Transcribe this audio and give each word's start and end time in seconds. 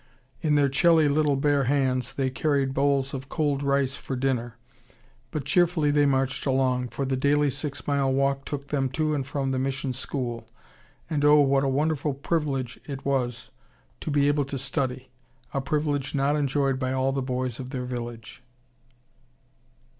In 0.41 0.55
their 0.55 0.67
chilly, 0.67 1.07
little, 1.07 1.35
bare 1.35 1.65
hands 1.65 2.11
they 2.13 2.31
carried 2.31 2.73
bowls 2.73 3.13
of 3.13 3.29
cold 3.29 3.61
rice 3.61 3.95
for 3.95 4.15
dinner. 4.15 4.57
But 5.29 5.45
cheerfully 5.45 5.91
they 5.91 6.07
marched 6.07 6.47
along, 6.47 6.87
for 6.87 7.05
the 7.05 7.15
daily 7.15 7.51
six 7.51 7.85
mile 7.87 8.11
walk 8.11 8.43
took 8.43 8.69
them 8.69 8.89
to 8.97 9.13
and 9.13 9.27
from 9.27 9.51
the 9.51 9.59
mission 9.59 9.93
school, 9.93 10.47
and 11.07 11.23
oh! 11.23 11.41
what 11.41 11.63
a 11.63 11.67
wonderful 11.67 12.15
privilege 12.15 12.79
it 12.87 13.05
was 13.05 13.51
to 13.99 14.09
be 14.09 14.27
able 14.27 14.45
to 14.45 14.57
study, 14.57 15.11
a 15.53 15.61
privilege 15.61 16.15
not 16.15 16.35
enjoyed 16.35 16.79
by 16.79 16.93
all 16.93 17.11
the 17.11 17.21
boys 17.21 17.59
of 17.59 17.69
their 17.69 17.85
village. 17.85 18.41